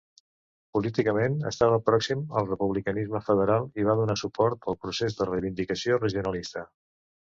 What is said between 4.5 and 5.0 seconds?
al